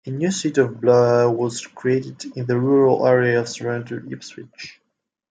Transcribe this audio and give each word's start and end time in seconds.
A 0.03 0.09
new 0.09 0.31
seat 0.31 0.57
of 0.57 0.81
Blair 0.81 1.29
was 1.29 1.61
created 1.67 2.35
in 2.35 2.47
the 2.47 2.57
rural 2.59 3.05
area 3.05 3.45
surrounding 3.45 4.11
Ipswich. 4.11 4.81